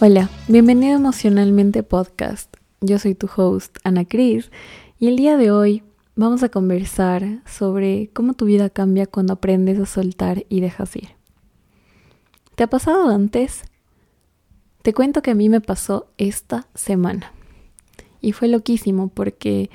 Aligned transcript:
Hola, 0.00 0.30
bienvenido 0.46 0.92
a 0.92 0.98
Emocionalmente 1.00 1.82
Podcast. 1.82 2.56
Yo 2.80 3.00
soy 3.00 3.16
tu 3.16 3.28
host, 3.36 3.78
Ana 3.82 4.04
Cris, 4.04 4.52
y 5.00 5.08
el 5.08 5.16
día 5.16 5.36
de 5.36 5.50
hoy 5.50 5.82
vamos 6.14 6.44
a 6.44 6.50
conversar 6.50 7.42
sobre 7.46 8.08
cómo 8.12 8.34
tu 8.34 8.44
vida 8.44 8.70
cambia 8.70 9.06
cuando 9.06 9.32
aprendes 9.32 9.76
a 9.80 9.86
soltar 9.86 10.46
y 10.48 10.60
dejas 10.60 10.94
ir. 10.94 11.08
¿Te 12.54 12.62
ha 12.62 12.68
pasado 12.68 13.08
antes? 13.08 13.64
Te 14.82 14.94
cuento 14.94 15.20
que 15.20 15.32
a 15.32 15.34
mí 15.34 15.48
me 15.48 15.60
pasó 15.60 16.06
esta 16.16 16.68
semana. 16.76 17.32
Y 18.20 18.30
fue 18.30 18.46
loquísimo 18.46 19.08
porque 19.08 19.68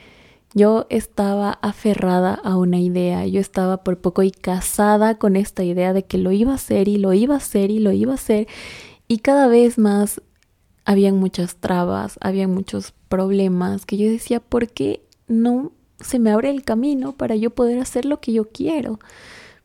yo 0.54 0.88
estaba 0.90 1.52
aferrada 1.62 2.34
a 2.34 2.56
una 2.56 2.80
idea, 2.80 3.28
yo 3.28 3.42
estaba 3.42 3.84
por 3.84 4.00
poco 4.00 4.24
y 4.24 4.32
casada 4.32 5.18
con 5.18 5.36
esta 5.36 5.66
idea 5.66 5.92
de 5.92 6.04
que 6.04 6.18
lo 6.18 6.32
iba 6.32 6.54
a 6.54 6.56
hacer 6.56 6.88
y 6.88 6.96
lo 6.96 7.12
iba 7.12 7.34
a 7.34 7.40
hacer 7.40 7.72
y 7.72 7.80
lo 7.80 7.92
iba 7.92 8.14
a 8.14 8.16
hacer 8.16 8.48
y 9.08 9.20
cada 9.20 9.48
vez 9.48 9.78
más 9.78 10.22
habían 10.86 11.18
muchas 11.18 11.56
trabas, 11.58 12.18
había 12.22 12.48
muchos 12.48 12.94
problemas 13.10 13.86
que 13.86 13.98
yo 13.98 14.10
decía, 14.10 14.40
¿por 14.40 14.70
qué 14.70 15.02
no 15.28 15.72
se 16.00 16.20
me 16.20 16.32
abre 16.32 16.50
el 16.50 16.64
camino 16.64 17.14
para 17.14 17.36
yo 17.36 17.52
poder 17.52 17.80
hacer 17.80 18.06
lo 18.06 18.20
que 18.20 18.34
yo 18.34 18.50
quiero? 18.50 19.00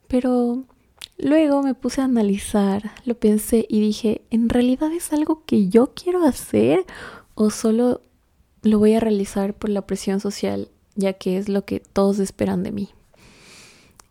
Pero 0.06 0.64
luego 1.16 1.62
me 1.62 1.74
puse 1.74 2.01
a 2.01 2.05
analizar, 2.05 2.92
lo 3.05 3.14
pensé 3.14 3.66
y 3.69 3.80
dije, 3.80 4.23
¿en 4.30 4.48
realidad 4.48 4.92
es 4.92 5.12
algo 5.12 5.45
que 5.45 5.69
yo 5.69 5.92
quiero 5.95 6.25
hacer 6.25 6.84
o 7.34 7.50
solo 7.50 8.02
lo 8.62 8.78
voy 8.78 8.95
a 8.95 9.00
realizar 9.00 9.55
por 9.55 9.70
la 9.70 9.86
presión 9.86 10.20
social, 10.20 10.69
ya 10.95 11.12
que 11.14 11.39
es 11.39 11.48
lo 11.48 11.64
que 11.64 11.80
todos 11.80 12.19
esperan 12.19 12.62
de 12.62 12.73
mí? 12.73 12.89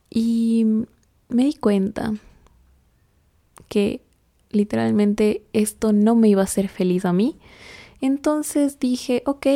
Y 0.10 0.66
me 1.30 1.44
di 1.46 1.54
cuenta 1.54 2.14
que 3.68 4.07
literalmente 4.58 5.44
esto 5.54 5.94
no 5.94 6.16
me 6.16 6.30
iba 6.30 6.42
a 6.42 6.46
hacer 6.46 6.68
feliz 6.68 7.06
a 7.06 7.14
mí. 7.14 7.38
Entonces 8.02 8.80
dije, 8.80 9.24
ok, 9.26 9.48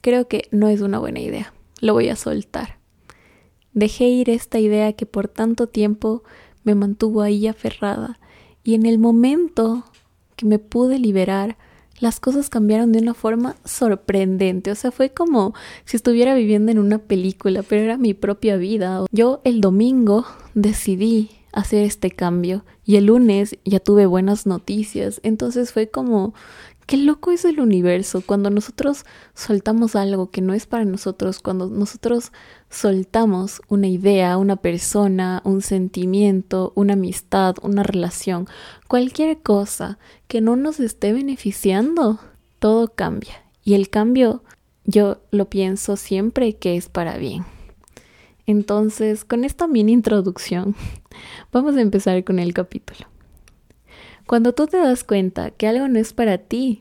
creo 0.00 0.28
que 0.28 0.48
no 0.50 0.68
es 0.68 0.80
una 0.80 0.98
buena 0.98 1.20
idea, 1.20 1.52
lo 1.80 1.92
voy 1.92 2.08
a 2.08 2.16
soltar. 2.16 2.78
Dejé 3.72 4.08
ir 4.08 4.30
esta 4.30 4.58
idea 4.58 4.92
que 4.94 5.06
por 5.06 5.28
tanto 5.28 5.68
tiempo 5.68 6.22
me 6.64 6.74
mantuvo 6.74 7.22
ahí 7.22 7.46
aferrada 7.46 8.18
y 8.64 8.74
en 8.74 8.86
el 8.86 8.98
momento 8.98 9.84
que 10.36 10.46
me 10.46 10.58
pude 10.58 10.98
liberar, 10.98 11.56
las 12.00 12.20
cosas 12.20 12.48
cambiaron 12.48 12.92
de 12.92 13.00
una 13.00 13.14
forma 13.14 13.56
sorprendente. 13.64 14.70
O 14.70 14.74
sea, 14.74 14.92
fue 14.92 15.10
como 15.10 15.52
si 15.84 15.96
estuviera 15.96 16.34
viviendo 16.34 16.70
en 16.70 16.78
una 16.78 16.98
película, 16.98 17.62
pero 17.62 17.82
era 17.82 17.96
mi 17.96 18.14
propia 18.14 18.56
vida. 18.56 19.04
Yo 19.10 19.40
el 19.44 19.60
domingo 19.60 20.24
decidí 20.54 21.30
hacer 21.58 21.82
este 21.82 22.10
cambio 22.10 22.64
y 22.84 22.96
el 22.96 23.06
lunes 23.06 23.58
ya 23.64 23.80
tuve 23.80 24.06
buenas 24.06 24.46
noticias. 24.46 25.20
Entonces 25.24 25.72
fue 25.72 25.88
como, 25.88 26.32
qué 26.86 26.96
loco 26.96 27.32
es 27.32 27.44
el 27.44 27.60
universo 27.60 28.22
cuando 28.24 28.48
nosotros 28.48 29.04
soltamos 29.34 29.96
algo 29.96 30.30
que 30.30 30.40
no 30.40 30.54
es 30.54 30.66
para 30.66 30.84
nosotros, 30.84 31.40
cuando 31.40 31.68
nosotros 31.68 32.32
soltamos 32.70 33.60
una 33.68 33.88
idea, 33.88 34.36
una 34.36 34.56
persona, 34.56 35.42
un 35.44 35.60
sentimiento, 35.60 36.72
una 36.76 36.92
amistad, 36.92 37.56
una 37.62 37.82
relación, 37.82 38.46
cualquier 38.86 39.42
cosa 39.42 39.98
que 40.28 40.40
no 40.40 40.54
nos 40.54 40.78
esté 40.78 41.12
beneficiando, 41.12 42.20
todo 42.60 42.88
cambia. 42.94 43.42
Y 43.64 43.74
el 43.74 43.90
cambio 43.90 44.44
yo 44.84 45.18
lo 45.32 45.50
pienso 45.50 45.96
siempre 45.96 46.56
que 46.56 46.76
es 46.76 46.88
para 46.88 47.18
bien. 47.18 47.44
Entonces, 48.48 49.26
con 49.26 49.44
esta 49.44 49.68
mini 49.68 49.92
introducción, 49.92 50.74
vamos 51.52 51.76
a 51.76 51.82
empezar 51.82 52.24
con 52.24 52.38
el 52.38 52.54
capítulo. 52.54 53.06
Cuando 54.26 54.54
tú 54.54 54.66
te 54.66 54.78
das 54.78 55.04
cuenta 55.04 55.50
que 55.50 55.66
algo 55.66 55.86
no 55.86 55.98
es 55.98 56.14
para 56.14 56.38
ti, 56.38 56.80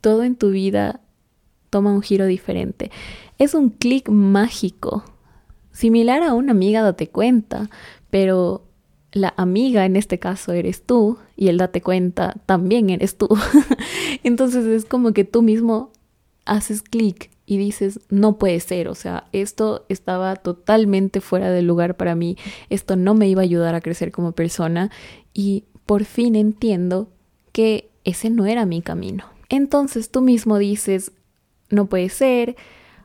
todo 0.00 0.24
en 0.24 0.34
tu 0.34 0.48
vida 0.48 1.02
toma 1.68 1.92
un 1.92 2.00
giro 2.00 2.24
diferente. 2.24 2.90
Es 3.36 3.52
un 3.52 3.68
clic 3.68 4.08
mágico, 4.08 5.04
similar 5.72 6.22
a 6.22 6.32
una 6.32 6.52
amiga 6.52 6.80
date 6.80 7.10
cuenta, 7.10 7.68
pero 8.08 8.64
la 9.12 9.34
amiga 9.36 9.84
en 9.84 9.94
este 9.94 10.18
caso 10.18 10.54
eres 10.54 10.82
tú 10.82 11.18
y 11.36 11.48
el 11.48 11.58
date 11.58 11.82
cuenta 11.82 12.34
también 12.46 12.88
eres 12.88 13.18
tú. 13.18 13.28
Entonces 14.22 14.64
es 14.64 14.86
como 14.86 15.12
que 15.12 15.24
tú 15.24 15.42
mismo 15.42 15.92
haces 16.46 16.80
clic 16.80 17.35
y 17.46 17.58
dices, 17.58 18.00
no 18.10 18.38
puede 18.38 18.58
ser, 18.60 18.88
o 18.88 18.94
sea, 18.94 19.28
esto 19.32 19.86
estaba 19.88 20.34
totalmente 20.36 21.20
fuera 21.20 21.50
del 21.50 21.66
lugar 21.66 21.96
para 21.96 22.16
mí, 22.16 22.36
esto 22.68 22.96
no 22.96 23.14
me 23.14 23.28
iba 23.28 23.40
a 23.40 23.44
ayudar 23.44 23.74
a 23.76 23.80
crecer 23.80 24.10
como 24.10 24.32
persona 24.32 24.90
y 25.32 25.64
por 25.86 26.04
fin 26.04 26.34
entiendo 26.34 27.08
que 27.52 27.90
ese 28.04 28.30
no 28.30 28.46
era 28.46 28.66
mi 28.66 28.82
camino. 28.82 29.24
Entonces 29.48 30.10
tú 30.10 30.20
mismo 30.20 30.58
dices, 30.58 31.12
no 31.70 31.86
puede 31.86 32.08
ser, 32.08 32.56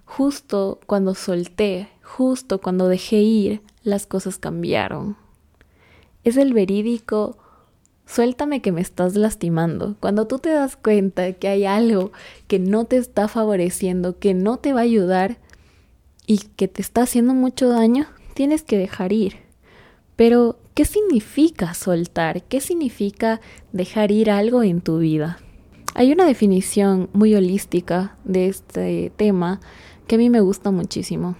justo 0.05 0.79
cuando 0.87 1.13
solté, 1.13 1.87
justo 2.01 2.59
cuando 2.59 2.87
dejé 2.87 3.17
ir, 3.17 3.61
las 3.83 4.07
cosas 4.07 4.39
cambiaron. 4.39 5.17
Es 6.23 6.37
el 6.37 6.53
verídico 6.53 7.37
Suéltame 8.13 8.61
que 8.61 8.73
me 8.73 8.81
estás 8.81 9.15
lastimando. 9.15 9.95
Cuando 10.01 10.27
tú 10.27 10.37
te 10.37 10.49
das 10.49 10.75
cuenta 10.75 11.31
que 11.31 11.47
hay 11.47 11.63
algo 11.63 12.11
que 12.49 12.59
no 12.59 12.83
te 12.83 12.97
está 12.97 13.29
favoreciendo, 13.29 14.19
que 14.19 14.33
no 14.33 14.57
te 14.57 14.73
va 14.73 14.81
a 14.81 14.83
ayudar 14.83 15.37
y 16.27 16.39
que 16.57 16.67
te 16.67 16.81
está 16.81 17.03
haciendo 17.03 17.33
mucho 17.33 17.69
daño, 17.69 18.07
tienes 18.33 18.63
que 18.63 18.77
dejar 18.77 19.13
ir. 19.13 19.35
Pero, 20.17 20.59
¿qué 20.73 20.83
significa 20.83 21.73
soltar? 21.73 22.43
¿Qué 22.43 22.59
significa 22.59 23.39
dejar 23.71 24.11
ir 24.11 24.29
algo 24.29 24.61
en 24.61 24.81
tu 24.81 24.97
vida? 24.97 25.39
Hay 25.93 26.11
una 26.11 26.25
definición 26.25 27.09
muy 27.13 27.33
holística 27.33 28.17
de 28.25 28.47
este 28.47 29.13
tema 29.15 29.61
que 30.07 30.15
a 30.15 30.17
mí 30.17 30.29
me 30.29 30.41
gusta 30.41 30.69
muchísimo. 30.69 31.37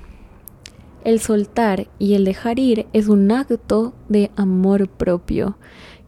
El 1.03 1.19
soltar 1.19 1.89
y 1.99 2.13
el 2.13 2.23
dejar 2.23 2.59
ir 2.59 2.87
es 2.93 3.09
un 3.09 3.29
acto 3.31 3.93
de 4.07 4.31
amor 4.37 4.87
propio 4.87 5.57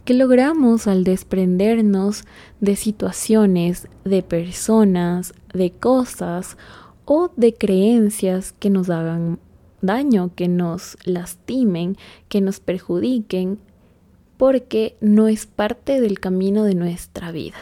que 0.06 0.14
logramos 0.14 0.88
al 0.88 1.03
desprendernos 1.03 2.25
de 2.59 2.75
situaciones, 2.75 3.88
de 4.03 4.22
personas, 4.22 5.34
de 5.53 5.72
cosas 5.72 6.58
o 7.06 7.31
de 7.36 7.53
creencias 7.53 8.53
que 8.59 8.69
nos 8.69 8.90
hagan 8.90 9.40
daño, 9.81 10.31
que 10.36 10.47
nos 10.47 10.97
lastimen, 11.06 11.97
que 12.28 12.41
nos 12.41 12.59
perjudiquen, 12.59 13.59
porque 14.38 14.97
no 15.00 15.28
es 15.28 15.46
parte 15.46 16.02
del 16.02 16.20
camino 16.20 16.64
de 16.64 16.75
nuestra 16.75 17.31
vida. 17.31 17.58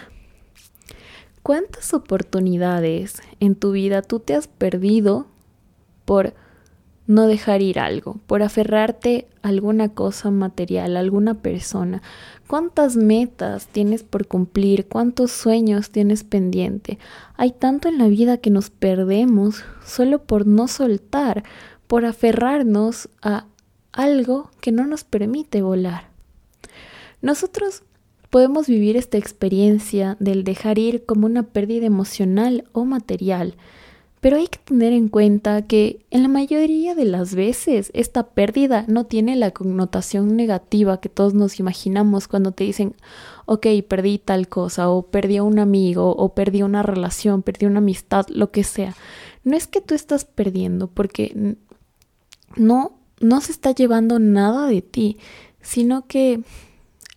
¿Cuántas 1.43 1.93
oportunidades 1.93 3.21
en 3.39 3.55
tu 3.55 3.71
vida 3.71 4.01
tú 4.01 4.19
te 4.19 4.35
has 4.35 4.47
perdido 4.47 5.27
por 6.05 6.33
no 7.07 7.27
dejar 7.27 7.61
ir 7.61 7.79
algo, 7.79 8.19
por 8.27 8.43
aferrarte 8.43 9.27
a 9.41 9.49
alguna 9.49 9.89
cosa 9.89 10.31
material, 10.31 10.95
a 10.95 10.99
alguna 10.99 11.35
persona. 11.35 12.01
¿Cuántas 12.47 12.95
metas 12.95 13.67
tienes 13.67 14.03
por 14.03 14.27
cumplir? 14.27 14.87
¿Cuántos 14.87 15.31
sueños 15.31 15.89
tienes 15.89 16.23
pendiente? 16.23 16.99
Hay 17.35 17.51
tanto 17.51 17.87
en 17.87 17.97
la 17.97 18.07
vida 18.07 18.37
que 18.37 18.49
nos 18.49 18.69
perdemos 18.69 19.63
solo 19.85 20.23
por 20.23 20.45
no 20.47 20.67
soltar, 20.67 21.43
por 21.87 22.05
aferrarnos 22.05 23.09
a 23.21 23.45
algo 23.91 24.51
que 24.61 24.71
no 24.71 24.85
nos 24.87 25.03
permite 25.03 25.61
volar. 25.61 26.09
Nosotros 27.21 27.83
podemos 28.29 28.67
vivir 28.67 28.95
esta 28.95 29.17
experiencia 29.17 30.15
del 30.19 30.43
dejar 30.43 30.79
ir 30.79 31.05
como 31.05 31.25
una 31.25 31.43
pérdida 31.43 31.85
emocional 31.85 32.63
o 32.71 32.85
material, 32.85 33.55
pero 34.21 34.37
hay 34.37 34.47
que 34.47 34.59
tener 34.59 34.93
en 34.93 35.09
cuenta 35.09 35.63
que 35.63 36.05
en 36.11 36.21
la 36.21 36.29
mayoría 36.29 36.93
de 36.93 37.05
las 37.05 37.33
veces 37.33 37.89
esta 37.95 38.27
pérdida 38.27 38.85
no 38.87 39.05
tiene 39.05 39.35
la 39.35 39.49
connotación 39.49 40.35
negativa 40.35 41.01
que 41.01 41.09
todos 41.09 41.33
nos 41.33 41.59
imaginamos 41.59 42.27
cuando 42.27 42.51
te 42.51 42.63
dicen, 42.63 42.93
ok, 43.47 43.65
perdí 43.87 44.19
tal 44.19 44.47
cosa, 44.47 44.89
o 44.89 45.07
perdí 45.07 45.37
a 45.37 45.43
un 45.43 45.57
amigo, 45.57 46.15
o 46.15 46.35
perdí 46.35 46.61
una 46.61 46.83
relación, 46.83 47.41
perdí 47.41 47.65
una 47.65 47.79
amistad, 47.79 48.27
lo 48.29 48.51
que 48.51 48.63
sea. 48.63 48.95
No 49.43 49.57
es 49.57 49.65
que 49.65 49.81
tú 49.81 49.95
estás 49.95 50.23
perdiendo, 50.23 50.85
porque 50.85 51.57
no, 52.55 52.99
no 53.19 53.41
se 53.41 53.51
está 53.51 53.71
llevando 53.71 54.19
nada 54.19 54.67
de 54.67 54.83
ti, 54.83 55.17
sino 55.61 56.05
que 56.05 56.43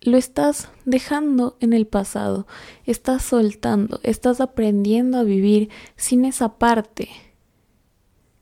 lo 0.04 0.18
estás 0.18 0.68
dejando 0.84 1.56
en 1.60 1.72
el 1.72 1.86
pasado, 1.86 2.46
estás 2.84 3.22
soltando, 3.22 4.00
estás 4.02 4.40
aprendiendo 4.40 5.18
a 5.18 5.22
vivir 5.24 5.70
sin 5.96 6.24
esa 6.24 6.58
parte 6.58 7.08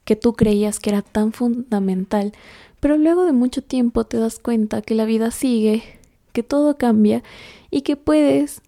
que 0.05 0.17
tú 0.17 0.35
creías 0.35 0.81
que 0.81 0.91
era 0.91 1.03
tan 1.03 1.33
fundamental, 1.33 2.33
pero 2.81 2.97
luego 2.97 3.25
de 3.25 3.33
mucho 3.33 3.63
tiempo 3.63 4.05
te 4.05 4.19
das 4.19 4.41
cuenta 4.41 4.83
que 4.83 4.97
la 4.97 5.05
vida 5.05 5.31
sigue, 5.31 5.85
que 6.33 6.43
todo 6.43 6.77
cambia 6.77 7.23
y 7.71 7.83
que 7.83 7.97
puedes 7.97 8.61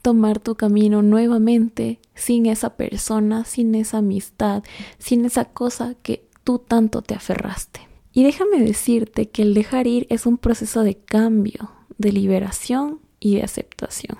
tomar 0.00 0.38
tu 0.38 0.54
camino 0.54 1.02
nuevamente 1.02 1.98
sin 2.14 2.46
esa 2.46 2.76
persona, 2.76 3.44
sin 3.44 3.74
esa 3.74 3.98
amistad, 3.98 4.62
sin 4.98 5.24
esa 5.24 5.46
cosa 5.46 5.94
que 6.02 6.28
tú 6.44 6.58
tanto 6.60 7.02
te 7.02 7.14
aferraste. 7.14 7.80
Y 8.12 8.22
déjame 8.22 8.60
decirte 8.60 9.28
que 9.30 9.42
el 9.42 9.54
dejar 9.54 9.88
ir 9.88 10.06
es 10.10 10.26
un 10.26 10.38
proceso 10.38 10.84
de 10.84 10.94
cambio, 10.94 11.72
de 11.98 12.12
liberación 12.12 13.00
y 13.20 13.36
de 13.36 13.42
aceptación. 13.42 14.18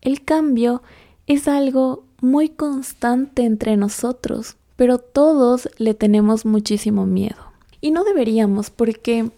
El 0.00 0.24
cambio 0.24 0.82
es 1.26 1.48
algo 1.48 2.04
muy 2.20 2.48
constante 2.48 3.44
entre 3.44 3.76
nosotros, 3.76 4.56
pero 4.76 4.98
todos 4.98 5.68
le 5.78 5.94
tenemos 5.94 6.44
muchísimo 6.44 7.06
miedo. 7.06 7.52
Y 7.80 7.90
no 7.90 8.04
deberíamos 8.04 8.70
porque 8.70 9.30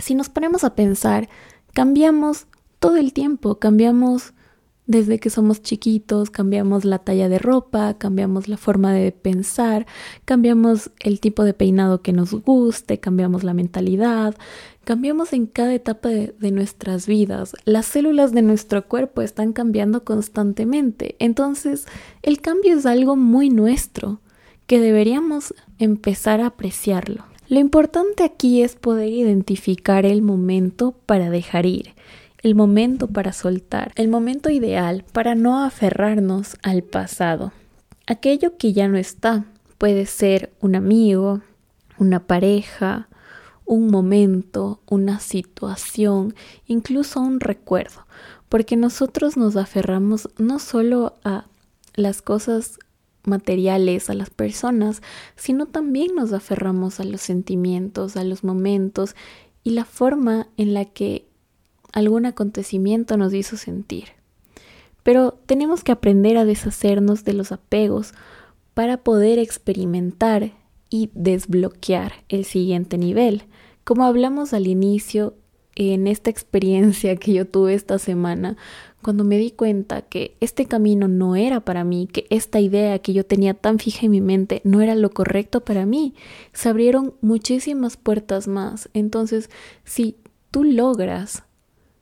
si 0.00 0.14
nos 0.14 0.28
ponemos 0.28 0.64
a 0.64 0.74
pensar, 0.74 1.28
cambiamos 1.72 2.46
todo 2.78 2.96
el 2.96 3.12
tiempo, 3.12 3.58
cambiamos 3.58 4.32
desde 4.86 5.18
que 5.18 5.30
somos 5.30 5.62
chiquitos, 5.62 6.30
cambiamos 6.30 6.84
la 6.84 7.00
talla 7.00 7.28
de 7.28 7.38
ropa, 7.38 7.94
cambiamos 7.94 8.46
la 8.48 8.56
forma 8.56 8.92
de 8.92 9.10
pensar, 9.10 9.86
cambiamos 10.24 10.90
el 11.00 11.18
tipo 11.20 11.42
de 11.44 11.54
peinado 11.54 12.02
que 12.02 12.12
nos 12.12 12.32
guste, 12.32 13.00
cambiamos 13.00 13.42
la 13.42 13.52
mentalidad, 13.52 14.36
cambiamos 14.86 15.34
en 15.34 15.44
cada 15.44 15.74
etapa 15.74 16.08
de, 16.08 16.34
de, 16.38 16.50
nuestras 16.50 17.06
vidas. 17.06 17.54
Las 17.66 17.84
células 17.84 18.32
de 18.32 18.40
nuestro 18.40 18.88
cuerpo 18.88 19.20
están 19.20 19.52
cambiando 19.52 20.04
constantemente. 20.04 21.16
Entonces, 21.18 21.86
el 22.22 22.40
cambio 22.40 22.78
es 22.78 22.86
algo 22.86 23.16
muy 23.16 23.50
nuestro, 23.50 24.20
que 24.66 24.80
deberíamos 24.80 25.54
empezar 25.78 26.40
a 26.40 26.46
apreciarlo. 26.46 27.26
Lo 27.48 27.60
importante 27.60 28.24
aquí 28.24 28.62
es 28.62 28.74
poder 28.76 29.12
identificar 29.12 30.06
el 30.06 30.22
momento 30.22 30.94
para 31.04 31.28
dejar 31.28 31.66
ir 31.66 31.94
el 32.46 32.54
momento 32.54 33.08
para 33.08 33.32
soltar, 33.32 33.90
el 33.96 34.06
momento 34.06 34.50
ideal 34.50 35.04
para 35.12 35.34
no 35.34 35.64
aferrarnos 35.64 36.56
al 36.62 36.84
pasado. 36.84 37.52
Aquello 38.06 38.56
que 38.56 38.72
ya 38.72 38.86
no 38.86 38.98
está 38.98 39.46
puede 39.78 40.06
ser 40.06 40.52
un 40.60 40.76
amigo, 40.76 41.40
una 41.98 42.20
pareja, 42.26 43.08
un 43.66 43.90
momento, 43.90 44.80
una 44.88 45.20
situación, 45.20 46.34
incluso 46.66 47.20
un 47.20 47.40
recuerdo, 47.40 48.06
porque 48.48 48.76
nosotros 48.76 49.36
nos 49.36 49.56
aferramos 49.56 50.28
no 50.38 50.58
solo 50.58 51.14
a 51.24 51.46
las 51.94 52.22
cosas 52.22 52.78
materiales, 53.24 54.08
a 54.08 54.14
las 54.14 54.30
personas, 54.30 55.02
sino 55.34 55.66
también 55.66 56.14
nos 56.14 56.32
aferramos 56.32 57.00
a 57.00 57.04
los 57.04 57.20
sentimientos, 57.20 58.16
a 58.16 58.24
los 58.24 58.44
momentos 58.44 59.16
y 59.64 59.70
la 59.70 59.84
forma 59.84 60.46
en 60.56 60.74
la 60.74 60.84
que 60.84 61.26
algún 61.92 62.24
acontecimiento 62.24 63.16
nos 63.16 63.34
hizo 63.34 63.56
sentir. 63.56 64.10
Pero 65.02 65.38
tenemos 65.46 65.82
que 65.82 65.92
aprender 65.92 66.36
a 66.36 66.44
deshacernos 66.44 67.24
de 67.24 67.32
los 67.32 67.52
apegos 67.52 68.12
para 68.74 68.98
poder 68.98 69.38
experimentar 69.38 70.52
y 70.90 71.10
desbloquear 71.14 72.12
el 72.28 72.44
siguiente 72.44 72.98
nivel. 72.98 73.44
Como 73.86 74.02
hablamos 74.02 74.52
al 74.52 74.66
inicio, 74.66 75.34
en 75.76 76.08
esta 76.08 76.28
experiencia 76.28 77.14
que 77.14 77.32
yo 77.32 77.46
tuve 77.46 77.74
esta 77.74 78.00
semana, 78.00 78.56
cuando 79.00 79.22
me 79.22 79.38
di 79.38 79.52
cuenta 79.52 80.02
que 80.02 80.36
este 80.40 80.66
camino 80.66 81.06
no 81.06 81.36
era 81.36 81.60
para 81.60 81.84
mí, 81.84 82.08
que 82.12 82.26
esta 82.28 82.58
idea 82.58 82.98
que 82.98 83.12
yo 83.12 83.24
tenía 83.24 83.54
tan 83.54 83.78
fija 83.78 84.06
en 84.06 84.10
mi 84.10 84.20
mente 84.20 84.60
no 84.64 84.80
era 84.80 84.96
lo 84.96 85.10
correcto 85.10 85.60
para 85.60 85.86
mí, 85.86 86.16
se 86.52 86.68
abrieron 86.68 87.14
muchísimas 87.20 87.96
puertas 87.96 88.48
más. 88.48 88.88
Entonces, 88.92 89.50
si 89.84 90.16
tú 90.50 90.64
logras 90.64 91.44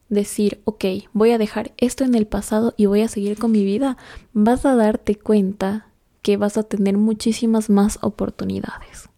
decir, 0.09 0.63
ok, 0.65 0.87
voy 1.13 1.33
a 1.33 1.39
dejar 1.39 1.75
esto 1.77 2.03
en 2.03 2.15
el 2.15 2.27
pasado 2.27 2.73
y 2.79 2.87
voy 2.87 3.03
a 3.03 3.09
seguir 3.09 3.37
con 3.37 3.53
mi 3.53 3.63
vida, 3.63 3.99
vas 4.33 4.65
a 4.65 4.75
darte 4.75 5.17
cuenta 5.17 5.89
que 6.23 6.39
vas 6.39 6.57
a 6.57 6.63
tener 6.63 6.97
muchísimas 6.97 7.69
más 7.69 7.99
oportunidades. 8.01 9.11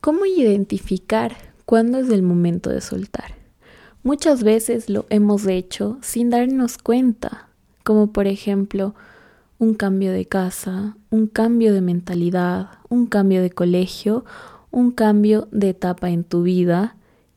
¿Cómo 0.00 0.24
identificar 0.24 1.53
cuándo 1.66 1.98
es 1.98 2.10
el 2.10 2.22
momento 2.22 2.70
de 2.70 2.80
soltar? 2.80 3.34
Muchas 4.02 4.44
veces 4.44 4.90
lo 4.90 5.06
hemos 5.08 5.46
hecho 5.46 5.98
sin 6.02 6.30
darnos 6.30 6.78
cuenta, 6.78 7.48
como 7.84 8.12
por 8.12 8.26
ejemplo 8.26 8.94
un 9.58 9.74
cambio 9.74 10.12
de 10.12 10.26
casa, 10.26 10.96
un 11.10 11.26
cambio 11.26 11.72
de 11.72 11.80
mentalidad, 11.80 12.68
un 12.88 13.06
cambio 13.06 13.40
de 13.40 13.50
colegio, 13.50 14.24
un 14.70 14.90
cambio 14.90 15.48
de 15.52 15.70
etapa 15.70 16.10
en 16.10 16.24
tu 16.24 16.42
vida 16.42 16.96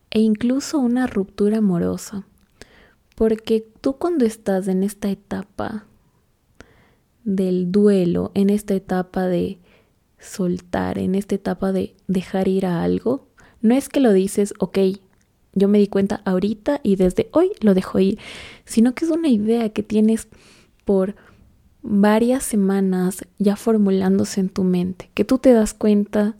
e 0.09 0.19
incluso 0.19 0.79
una 0.79 1.07
ruptura 1.07 1.59
amorosa. 1.59 2.25
Porque 3.15 3.65
tú 3.81 3.97
cuando 3.97 4.25
estás 4.25 4.67
en 4.67 4.83
esta 4.83 5.09
etapa 5.09 5.85
del 7.23 7.71
duelo, 7.71 8.31
en 8.33 8.49
esta 8.49 8.73
etapa 8.73 9.25
de 9.25 9.59
soltar, 10.19 10.97
en 10.97 11.15
esta 11.15 11.35
etapa 11.35 11.71
de 11.71 11.95
dejar 12.07 12.47
ir 12.47 12.65
a 12.65 12.83
algo, 12.83 13.26
no 13.67 13.75
es 13.75 13.89
que 13.89 13.99
lo 13.99 14.13
dices, 14.13 14.53
ok, 14.59 14.79
yo 15.53 15.67
me 15.67 15.79
di 15.79 15.87
cuenta 15.87 16.21
ahorita 16.25 16.79
y 16.83 16.95
desde 16.95 17.29
hoy 17.31 17.51
lo 17.61 17.73
dejo 17.73 17.99
ir, 17.99 18.19
sino 18.65 18.93
que 18.93 19.05
es 19.05 19.11
una 19.11 19.29
idea 19.29 19.69
que 19.69 19.83
tienes 19.83 20.27
por 20.85 21.15
varias 21.81 22.43
semanas 22.43 23.25
ya 23.39 23.55
formulándose 23.55 24.39
en 24.39 24.49
tu 24.49 24.63
mente, 24.63 25.09
que 25.13 25.25
tú 25.25 25.37
te 25.37 25.53
das 25.53 25.73
cuenta 25.73 26.35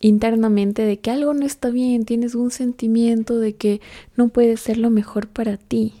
internamente 0.00 0.82
de 0.82 0.98
que 0.98 1.10
algo 1.10 1.32
no 1.34 1.46
está 1.46 1.70
bien, 1.70 2.04
tienes 2.04 2.34
un 2.34 2.50
sentimiento 2.50 3.38
de 3.38 3.54
que 3.54 3.80
no 4.16 4.28
puede 4.28 4.56
ser 4.56 4.78
lo 4.78 4.90
mejor 4.90 5.28
para 5.28 5.56
ti. 5.56 5.94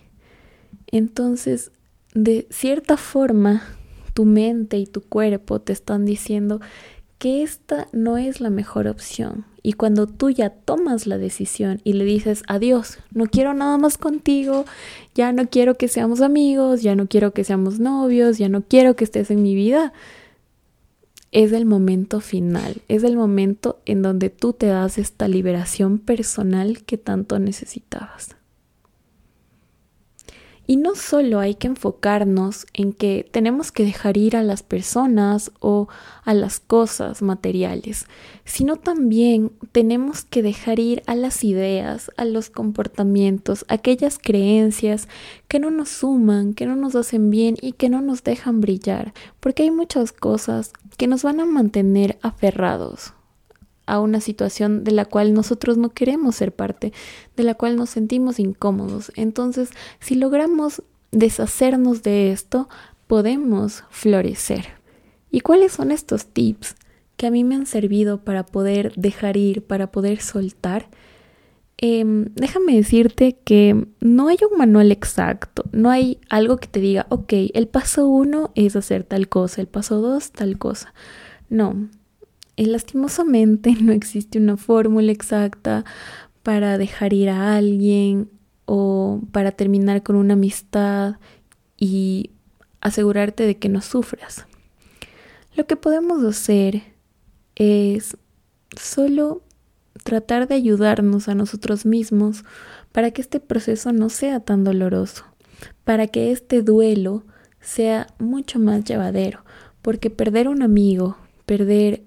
Entonces, 0.88 1.70
de 2.14 2.46
cierta 2.50 2.96
forma, 2.96 3.62
tu 4.14 4.24
mente 4.24 4.76
y 4.78 4.86
tu 4.86 5.00
cuerpo 5.00 5.60
te 5.60 5.72
están 5.72 6.04
diciendo 6.04 6.60
que 7.18 7.42
esta 7.42 7.88
no 7.92 8.18
es 8.18 8.40
la 8.40 8.50
mejor 8.50 8.88
opción. 8.88 9.46
Y 9.62 9.74
cuando 9.74 10.06
tú 10.06 10.30
ya 10.30 10.50
tomas 10.50 11.06
la 11.06 11.18
decisión 11.18 11.80
y 11.84 11.92
le 11.92 12.04
dices 12.04 12.42
adiós, 12.48 12.98
no 13.12 13.26
quiero 13.26 13.54
nada 13.54 13.78
más 13.78 13.96
contigo, 13.96 14.64
ya 15.14 15.32
no 15.32 15.48
quiero 15.48 15.76
que 15.76 15.86
seamos 15.86 16.20
amigos, 16.20 16.82
ya 16.82 16.96
no 16.96 17.06
quiero 17.06 17.32
que 17.32 17.44
seamos 17.44 17.78
novios, 17.78 18.38
ya 18.38 18.48
no 18.48 18.62
quiero 18.62 18.96
que 18.96 19.04
estés 19.04 19.30
en 19.30 19.42
mi 19.42 19.54
vida, 19.54 19.92
es 21.30 21.52
el 21.52 21.64
momento 21.64 22.20
final, 22.20 22.82
es 22.88 23.04
el 23.04 23.16
momento 23.16 23.80
en 23.86 24.02
donde 24.02 24.30
tú 24.30 24.52
te 24.52 24.66
das 24.66 24.98
esta 24.98 25.28
liberación 25.28 25.98
personal 25.98 26.82
que 26.84 26.98
tanto 26.98 27.38
necesitabas. 27.38 28.36
Y 30.66 30.76
no 30.76 30.94
solo 30.94 31.40
hay 31.40 31.56
que 31.56 31.66
enfocarnos 31.66 32.66
en 32.72 32.92
que 32.92 33.28
tenemos 33.30 33.72
que 33.72 33.84
dejar 33.84 34.16
ir 34.16 34.36
a 34.36 34.42
las 34.42 34.62
personas 34.62 35.50
o 35.58 35.88
a 36.24 36.34
las 36.34 36.60
cosas 36.60 37.20
materiales, 37.20 38.06
sino 38.44 38.76
también 38.76 39.52
tenemos 39.72 40.24
que 40.24 40.42
dejar 40.42 40.78
ir 40.78 41.02
a 41.06 41.14
las 41.14 41.42
ideas, 41.42 42.12
a 42.16 42.24
los 42.24 42.48
comportamientos, 42.48 43.64
aquellas 43.68 44.18
creencias 44.18 45.08
que 45.48 45.58
no 45.58 45.70
nos 45.70 45.88
suman, 45.88 46.54
que 46.54 46.66
no 46.66 46.76
nos 46.76 46.94
hacen 46.94 47.30
bien 47.30 47.56
y 47.60 47.72
que 47.72 47.88
no 47.88 48.00
nos 48.00 48.22
dejan 48.22 48.60
brillar, 48.60 49.12
porque 49.40 49.64
hay 49.64 49.70
muchas 49.70 50.12
cosas 50.12 50.72
que 50.96 51.08
nos 51.08 51.24
van 51.24 51.40
a 51.40 51.44
mantener 51.44 52.18
aferrados 52.22 53.14
a 53.86 54.00
una 54.00 54.20
situación 54.20 54.84
de 54.84 54.92
la 54.92 55.04
cual 55.04 55.34
nosotros 55.34 55.76
no 55.76 55.90
queremos 55.90 56.36
ser 56.36 56.54
parte, 56.54 56.92
de 57.36 57.42
la 57.42 57.54
cual 57.54 57.76
nos 57.76 57.90
sentimos 57.90 58.38
incómodos. 58.38 59.12
Entonces, 59.16 59.70
si 60.00 60.14
logramos 60.14 60.82
deshacernos 61.10 62.02
de 62.02 62.32
esto, 62.32 62.68
podemos 63.06 63.84
florecer. 63.90 64.66
¿Y 65.30 65.40
cuáles 65.40 65.72
son 65.72 65.90
estos 65.90 66.26
tips 66.26 66.76
que 67.16 67.26
a 67.26 67.30
mí 67.30 67.44
me 67.44 67.54
han 67.54 67.66
servido 67.66 68.18
para 68.18 68.44
poder 68.44 68.92
dejar 68.96 69.36
ir, 69.36 69.62
para 69.62 69.90
poder 69.90 70.20
soltar? 70.20 70.88
Em, 71.84 72.26
déjame 72.36 72.76
decirte 72.76 73.36
que 73.44 73.88
no 74.00 74.28
hay 74.28 74.38
un 74.48 74.56
manual 74.56 74.92
exacto, 74.92 75.64
no 75.72 75.90
hay 75.90 76.20
algo 76.28 76.58
que 76.58 76.68
te 76.68 76.78
diga, 76.78 77.06
ok, 77.08 77.32
el 77.54 77.66
paso 77.66 78.06
uno 78.06 78.52
es 78.54 78.76
hacer 78.76 79.02
tal 79.02 79.28
cosa, 79.28 79.60
el 79.60 79.66
paso 79.66 80.00
dos 80.00 80.30
tal 80.30 80.58
cosa. 80.58 80.94
No, 81.48 81.88
y 82.56 82.66
lastimosamente 82.66 83.74
no 83.80 83.92
existe 83.92 84.38
una 84.38 84.56
fórmula 84.56 85.12
exacta 85.12 85.84
para 86.42 86.78
dejar 86.78 87.12
ir 87.12 87.30
a 87.30 87.56
alguien 87.56 88.30
o 88.64 89.20
para 89.32 89.52
terminar 89.52 90.02
con 90.02 90.16
una 90.16 90.34
amistad 90.34 91.16
y 91.76 92.30
asegurarte 92.80 93.46
de 93.46 93.58
que 93.58 93.68
no 93.68 93.80
sufras. 93.80 94.46
Lo 95.54 95.66
que 95.66 95.76
podemos 95.76 96.24
hacer 96.24 96.82
es 97.54 98.16
solo 98.80 99.42
tratar 100.04 100.48
de 100.48 100.54
ayudarnos 100.54 101.28
a 101.28 101.34
nosotros 101.34 101.86
mismos 101.86 102.44
para 102.92 103.10
que 103.10 103.20
este 103.20 103.40
proceso 103.40 103.92
no 103.92 104.08
sea 104.08 104.40
tan 104.40 104.64
doloroso, 104.64 105.24
para 105.84 106.06
que 106.06 106.32
este 106.32 106.62
duelo 106.62 107.24
sea 107.60 108.08
mucho 108.18 108.58
más 108.58 108.84
llevadero, 108.84 109.44
porque 109.82 110.10
perder 110.10 110.48
un 110.48 110.62
amigo, 110.62 111.16
perder 111.46 112.02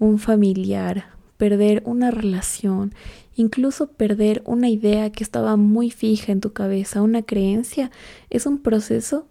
un 0.00 0.18
familiar, 0.18 1.04
perder 1.36 1.82
una 1.86 2.10
relación, 2.10 2.92
incluso 3.36 3.92
perder 3.92 4.42
una 4.44 4.68
idea 4.68 5.10
que 5.12 5.22
estaba 5.22 5.56
muy 5.56 5.90
fija 5.90 6.32
en 6.32 6.40
tu 6.40 6.52
cabeza, 6.52 7.02
una 7.02 7.22
creencia, 7.22 7.92
es 8.30 8.46
un 8.46 8.58
proceso 8.58 9.28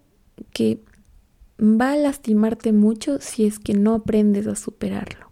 que 0.53 0.81
va 1.59 1.91
a 1.91 1.97
lastimarte 1.97 2.71
mucho 2.71 3.19
si 3.19 3.45
es 3.45 3.59
que 3.59 3.73
no 3.73 3.93
aprendes 3.93 4.47
a 4.47 4.55
superarlo. 4.55 5.29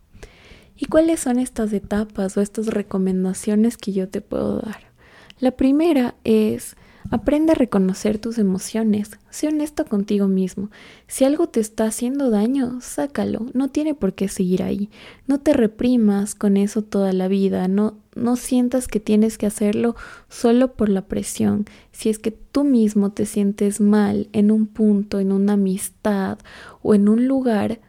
¿Y 0.75 0.85
cuáles 0.85 1.21
son 1.21 1.39
estas 1.39 1.71
etapas 1.73 2.35
o 2.35 2.41
estas 2.41 2.67
recomendaciones 2.67 3.77
que 3.77 3.93
yo 3.93 4.09
te 4.09 4.21
puedo 4.21 4.59
dar? 4.59 4.91
La 5.39 5.51
primera 5.51 6.15
es 6.23 6.75
Aprende 7.09 7.53
a 7.53 7.55
reconocer 7.55 8.19
tus 8.19 8.37
emociones. 8.37 9.11
Sé 9.29 9.47
honesto 9.47 9.85
contigo 9.85 10.27
mismo. 10.27 10.69
Si 11.07 11.23
algo 11.23 11.47
te 11.47 11.61
está 11.61 11.85
haciendo 11.85 12.29
daño, 12.29 12.79
sácalo. 12.81 13.45
No 13.53 13.69
tiene 13.69 13.93
por 13.93 14.13
qué 14.13 14.27
seguir 14.27 14.61
ahí. 14.61 14.89
No 15.25 15.39
te 15.39 15.53
reprimas 15.53 16.35
con 16.35 16.57
eso 16.57 16.81
toda 16.81 17.13
la 17.13 17.29
vida. 17.29 17.69
No, 17.69 17.95
no 18.15 18.35
sientas 18.35 18.89
que 18.89 18.99
tienes 18.99 19.37
que 19.37 19.45
hacerlo 19.45 19.95
solo 20.27 20.73
por 20.73 20.89
la 20.89 21.07
presión. 21.07 21.65
Si 21.91 22.09
es 22.09 22.19
que 22.19 22.31
tú 22.31 22.65
mismo 22.65 23.11
te 23.11 23.25
sientes 23.25 23.79
mal 23.79 24.27
en 24.33 24.51
un 24.51 24.67
punto, 24.67 25.19
en 25.19 25.31
una 25.31 25.53
amistad 25.53 26.39
o 26.81 26.93
en 26.93 27.07
un 27.07 27.25
lugar, 27.25 27.79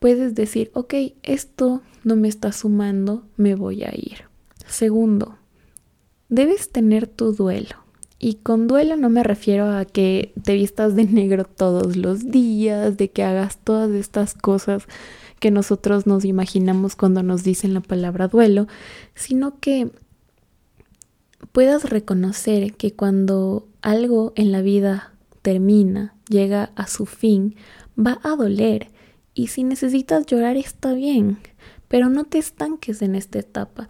puedes 0.00 0.34
decir, 0.34 0.70
ok, 0.74 0.94
esto 1.22 1.80
no 2.02 2.14
me 2.14 2.28
está 2.28 2.52
sumando, 2.52 3.26
me 3.38 3.54
voy 3.54 3.84
a 3.84 3.92
ir. 3.94 4.24
Segundo, 4.66 5.38
debes 6.28 6.70
tener 6.70 7.06
tu 7.06 7.32
duelo. 7.32 7.83
Y 8.18 8.34
con 8.34 8.68
duelo 8.68 8.96
no 8.96 9.10
me 9.10 9.22
refiero 9.22 9.70
a 9.70 9.84
que 9.84 10.32
te 10.42 10.54
vistas 10.54 10.94
de 10.94 11.04
negro 11.04 11.44
todos 11.44 11.96
los 11.96 12.30
días, 12.30 12.96
de 12.96 13.10
que 13.10 13.22
hagas 13.22 13.58
todas 13.58 13.90
estas 13.90 14.34
cosas 14.34 14.84
que 15.40 15.50
nosotros 15.50 16.06
nos 16.06 16.24
imaginamos 16.24 16.96
cuando 16.96 17.22
nos 17.22 17.44
dicen 17.44 17.74
la 17.74 17.80
palabra 17.80 18.28
duelo, 18.28 18.66
sino 19.14 19.60
que 19.60 19.90
puedas 21.52 21.90
reconocer 21.90 22.74
que 22.74 22.94
cuando 22.94 23.68
algo 23.82 24.32
en 24.36 24.52
la 24.52 24.62
vida 24.62 25.12
termina, 25.42 26.14
llega 26.28 26.70
a 26.76 26.86
su 26.86 27.04
fin, 27.04 27.56
va 27.98 28.20
a 28.22 28.36
doler. 28.36 28.88
Y 29.34 29.48
si 29.48 29.64
necesitas 29.64 30.24
llorar 30.26 30.56
está 30.56 30.94
bien, 30.94 31.38
pero 31.88 32.08
no 32.08 32.24
te 32.24 32.38
estanques 32.38 33.02
en 33.02 33.14
esta 33.14 33.40
etapa. 33.40 33.88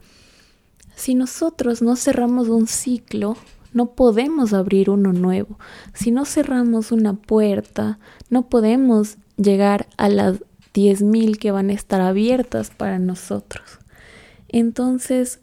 Si 0.97 1.15
nosotros 1.15 1.83
no 1.83 1.97
cerramos 1.97 2.49
un 2.49 2.67
ciclo, 2.67 3.37
no 3.75 3.91
podemos 3.93 4.55
abrir 4.55 4.89
uno 4.89 5.13
nuevo. 5.13 5.59
Si 5.93 6.11
no 6.11 6.25
cerramos 6.25 6.93
una 6.93 7.15
puerta, 7.15 7.99
no 8.31 8.49
podemos 8.49 9.19
llegar 9.37 9.89
a 9.99 10.09
las 10.09 10.41
10.000 10.73 11.37
que 11.37 11.51
van 11.51 11.71
a 11.71 11.75
estar 11.75 12.01
abiertas 12.01 12.71
para 12.71 12.99
nosotros. 12.99 13.79
Entonces, 14.49 15.41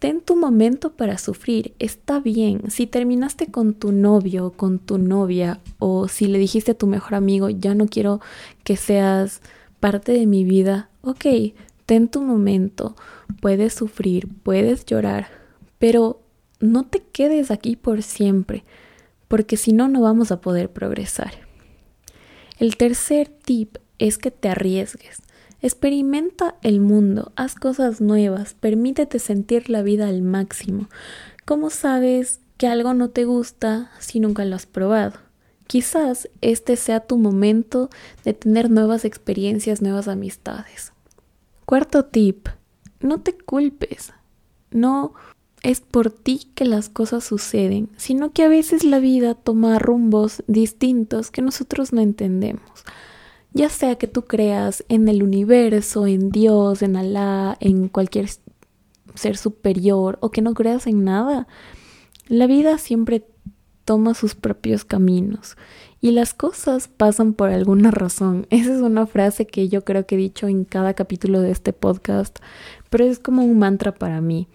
ten 0.00 0.20
tu 0.20 0.36
momento 0.36 0.92
para 0.92 1.18
sufrir. 1.18 1.74
Está 1.78 2.20
bien. 2.20 2.70
Si 2.70 2.86
terminaste 2.86 3.46
con 3.46 3.74
tu 3.74 3.92
novio 3.92 4.46
o 4.46 4.52
con 4.52 4.80
tu 4.80 4.98
novia 4.98 5.60
o 5.78 6.08
si 6.08 6.26
le 6.26 6.38
dijiste 6.38 6.72
a 6.72 6.78
tu 6.78 6.86
mejor 6.86 7.14
amigo, 7.14 7.48
ya 7.48 7.74
no 7.74 7.86
quiero 7.86 8.20
que 8.64 8.76
seas 8.76 9.40
parte 9.80 10.12
de 10.12 10.26
mi 10.26 10.44
vida, 10.44 10.90
ok, 11.02 11.26
ten 11.86 12.08
tu 12.08 12.22
momento. 12.22 12.96
Puedes 13.40 13.74
sufrir, 13.74 14.28
puedes 14.42 14.84
llorar, 14.84 15.28
pero 15.78 16.20
no 16.60 16.86
te 16.86 17.00
quedes 17.00 17.50
aquí 17.50 17.76
por 17.76 18.02
siempre, 18.02 18.64
porque 19.28 19.56
si 19.56 19.72
no, 19.72 19.88
no 19.88 20.00
vamos 20.00 20.32
a 20.32 20.40
poder 20.40 20.70
progresar. 20.70 21.32
El 22.58 22.76
tercer 22.76 23.28
tip 23.28 23.76
es 23.98 24.18
que 24.18 24.30
te 24.30 24.48
arriesgues. 24.48 25.22
Experimenta 25.60 26.56
el 26.62 26.80
mundo, 26.80 27.32
haz 27.36 27.54
cosas 27.54 28.00
nuevas, 28.00 28.54
permítete 28.54 29.18
sentir 29.18 29.70
la 29.70 29.82
vida 29.82 30.08
al 30.08 30.22
máximo. 30.22 30.88
¿Cómo 31.44 31.70
sabes 31.70 32.40
que 32.56 32.68
algo 32.68 32.94
no 32.94 33.10
te 33.10 33.24
gusta 33.24 33.90
si 33.98 34.20
nunca 34.20 34.44
lo 34.44 34.56
has 34.56 34.66
probado? 34.66 35.18
Quizás 35.66 36.30
este 36.40 36.76
sea 36.76 37.00
tu 37.00 37.18
momento 37.18 37.90
de 38.24 38.34
tener 38.34 38.70
nuevas 38.70 39.04
experiencias, 39.04 39.82
nuevas 39.82 40.08
amistades. 40.08 40.92
Cuarto 41.66 42.04
tip, 42.06 42.48
no 43.00 43.20
te 43.20 43.36
culpes. 43.36 44.12
No 44.70 45.14
es 45.62 45.80
por 45.80 46.10
ti 46.10 46.50
que 46.54 46.64
las 46.64 46.88
cosas 46.88 47.24
suceden, 47.24 47.88
sino 47.96 48.32
que 48.32 48.44
a 48.44 48.48
veces 48.48 48.84
la 48.84 48.98
vida 48.98 49.34
toma 49.34 49.78
rumbos 49.78 50.42
distintos 50.46 51.30
que 51.30 51.42
nosotros 51.42 51.92
no 51.92 52.00
entendemos. 52.00 52.84
Ya 53.52 53.68
sea 53.68 53.96
que 53.96 54.06
tú 54.06 54.22
creas 54.22 54.84
en 54.88 55.08
el 55.08 55.22
universo, 55.22 56.06
en 56.06 56.30
Dios, 56.30 56.82
en 56.82 56.96
Alá, 56.96 57.56
en 57.60 57.88
cualquier 57.88 58.28
ser 59.14 59.36
superior 59.36 60.18
o 60.20 60.30
que 60.30 60.42
no 60.42 60.54
creas 60.54 60.86
en 60.86 61.04
nada, 61.04 61.48
la 62.28 62.46
vida 62.46 62.78
siempre 62.78 63.24
toma 63.84 64.12
sus 64.12 64.34
propios 64.34 64.84
caminos 64.84 65.56
y 66.00 66.12
las 66.12 66.34
cosas 66.34 66.88
pasan 66.88 67.32
por 67.32 67.50
alguna 67.50 67.90
razón. 67.90 68.46
Esa 68.50 68.74
es 68.74 68.80
una 68.80 69.06
frase 69.06 69.46
que 69.46 69.68
yo 69.68 69.84
creo 69.84 70.06
que 70.06 70.14
he 70.14 70.18
dicho 70.18 70.46
en 70.46 70.64
cada 70.64 70.94
capítulo 70.94 71.40
de 71.40 71.50
este 71.50 71.72
podcast, 71.72 72.38
pero 72.90 73.04
es 73.04 73.18
como 73.18 73.44
un 73.44 73.58
mantra 73.58 73.94
para 73.94 74.20
mí. 74.20 74.46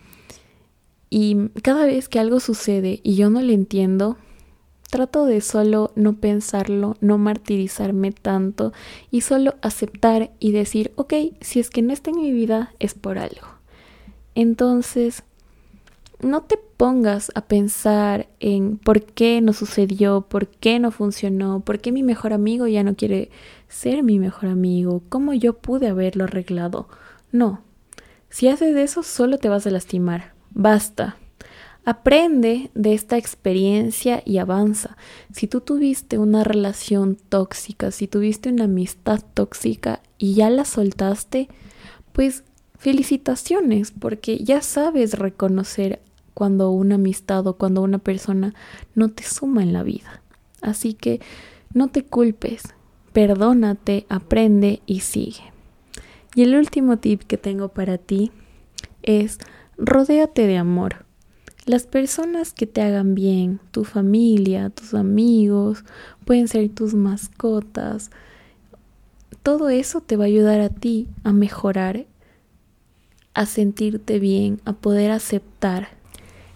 Y 1.15 1.50
cada 1.62 1.86
vez 1.86 2.10
que 2.10 2.17
algo 2.17 2.39
sucede 2.39 3.00
y 3.03 3.13
yo 3.13 3.29
no 3.29 3.39
lo 3.43 3.51
entiendo, 3.51 4.17
trato 4.89 5.27
de 5.27 5.41
solo 5.41 5.91
no 5.93 6.15
pensarlo, 6.15 6.98
no 7.01 7.20
martirizarme 7.20 8.12
tanto 8.12 8.74
y 9.12 9.22
solo 9.22 9.53
aceptar 9.62 10.32
y 10.39 10.53
decir, 10.53 10.91
ok, 10.96 11.13
si 11.39 11.60
es 11.60 11.70
que 11.70 11.84
no 11.84 11.93
está 11.93 12.10
en 12.10 12.15
mi 12.15 12.32
vida 12.32 12.74
es 12.79 12.96
por 12.96 13.20
algo. 13.20 13.46
Entonces, 14.34 15.22
no 16.20 16.41
te 16.41 16.58
pongas 16.58 17.32
a 17.36 17.41
pensar 17.41 18.27
en 18.39 18.79
por 18.79 19.03
qué 19.03 19.39
no 19.39 19.53
sucedió, 19.53 20.22
por 20.27 20.48
qué 20.48 20.79
no 20.79 20.89
funcionó, 20.89 21.60
por 21.60 21.77
qué 21.77 21.91
mi 21.91 22.01
mejor 22.01 22.34
amigo 22.34 22.65
ya 22.65 22.82
no 22.82 22.96
quiere 22.96 23.29
ser 23.67 24.01
mi 24.01 24.17
mejor 24.17 24.50
amigo, 24.50 25.03
cómo 25.10 25.36
yo 25.36 25.53
pude 25.60 25.89
haberlo 25.89 26.24
arreglado. 26.24 26.88
No, 27.32 27.62
si 28.32 28.48
haces 28.48 28.75
eso 28.75 29.03
solo 29.03 29.38
te 29.38 29.48
vas 29.48 29.67
a 29.67 29.70
lastimar. 29.70 30.32
Basta. 30.53 31.17
Aprende 31.86 32.72
de 32.75 32.93
esta 32.93 33.17
experiencia 33.17 34.24
y 34.25 34.38
avanza. 34.38 34.95
Si 35.33 35.48
tú 35.48 35.60
tuviste 35.60 36.17
una 36.17 36.45
relación 36.45 37.17
tóxica, 37.27 37.91
si 37.91 38.07
tuviste 38.07 38.50
una 38.50 38.65
amistad 38.65 39.22
tóxica 39.33 40.01
y 40.17 40.36
ya 40.36 40.50
la 40.50 40.63
soltaste, 40.63 41.50
pues 42.13 42.43
felicitaciones 42.77 43.91
porque 43.91 44.38
ya 44.38 44.62
sabes 44.62 45.19
reconocer 45.19 46.01
cuando 46.33 46.72
una 46.72 46.95
amistad 46.95 47.45
o 47.48 47.57
cuando 47.57 47.81
una 47.81 48.00
persona 48.00 48.53
no 48.95 49.10
te 49.10 49.24
suma 49.24 49.62
en 49.62 49.74
la 49.74 49.83
vida. 49.83 50.22
Así 50.62 50.93
que 50.93 51.19
no 51.74 51.89
te 51.89 52.05
culpes, 52.05 52.63
perdónate, 53.12 54.05
aprende 54.07 54.81
y 54.86 55.01
sigue. 55.01 55.51
Y 56.36 56.43
el 56.43 56.55
último 56.55 56.98
tip 56.98 57.24
que 57.24 57.38
tengo 57.38 57.69
para 57.69 57.98
ti 57.98 58.31
es 59.03 59.38
Rodéate 59.77 60.46
de 60.46 60.58
amor. 60.58 61.06
Las 61.65 61.88
personas 61.88 62.53
que 62.53 62.68
te 62.68 62.82
hagan 62.82 63.15
bien, 63.15 63.60
tu 63.72 63.86
familia, 63.86 64.70
tus 64.70 64.94
amigos, 64.94 65.84
pueden 66.25 66.48
ser 66.48 66.70
tus 66.70 66.94
mascotas, 66.94 68.12
todo 69.42 69.70
eso 69.70 70.00
te 70.00 70.15
va 70.15 70.25
a 70.25 70.27
ayudar 70.27 70.62
a 70.62 70.70
ti 70.70 71.08
a 71.24 71.34
mejorar, 71.34 72.06
a 73.34 73.46
sentirte 73.46 74.20
bien, 74.20 74.62
a 74.65 74.74
poder 74.74 75.12
aceptar. 75.12 75.89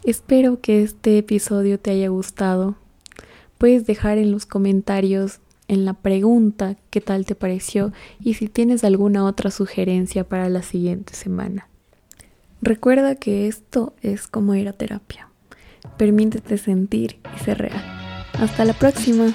Espero 0.04 0.62
que 0.62 0.84
este 0.84 1.18
episodio 1.18 1.80
te 1.80 1.92
haya 1.92 2.10
gustado. 2.10 2.76
Puedes 3.58 3.88
dejar 3.88 4.20
en 4.20 4.32
los 4.32 4.46
comentarios 4.46 5.40
en 5.68 5.86
la 5.86 5.94
pregunta 5.94 6.78
qué 6.92 7.02
tal 7.02 7.26
te 7.26 7.36
pareció 7.36 7.92
y 8.22 8.36
si 8.36 8.48
tienes 8.48 8.84
alguna 8.84 9.26
otra 9.26 9.52
sugerencia 9.52 10.24
para 10.24 10.50
la 10.50 10.62
siguiente 10.62 11.14
semana. 11.14 11.68
Recuerda 12.62 13.16
que 13.16 13.48
esto 13.48 13.94
es 14.02 14.28
como 14.28 14.56
ir 14.56 14.68
a 14.68 14.74
terapia. 14.74 15.30
Permítete 15.98 16.58
sentir 16.58 17.20
y 17.36 17.44
ser 17.44 17.60
real. 17.60 17.84
Hasta 18.34 18.66
la 18.66 18.74
próxima. 18.74 19.34